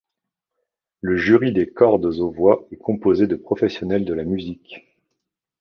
[1.01, 4.87] Le jury des Cordes-Aux-Voix est composé de professionnels de la musique.